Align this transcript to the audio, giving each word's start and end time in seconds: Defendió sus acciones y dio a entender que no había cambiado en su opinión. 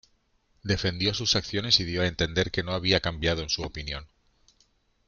Defendió 0.63 1.13
sus 1.13 1.35
acciones 1.35 1.79
y 1.79 1.83
dio 1.85 2.01
a 2.01 2.07
entender 2.07 2.49
que 2.49 2.63
no 2.63 2.71
había 2.71 3.01
cambiado 3.01 3.43
en 3.43 3.49
su 3.49 3.61
opinión. 3.61 4.07